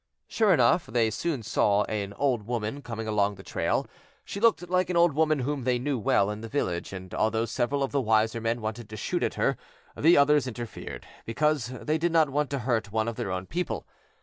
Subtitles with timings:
[0.27, 3.85] Sure enough they soon saw an old woman coming along the trail.
[4.25, 7.45] She looked like an old woman whom they knew well in the village, and although
[7.45, 9.57] several of the wiser men wanted to shoot at her,
[9.95, 13.85] the others interfered, because they did not want to hurt one of their own people.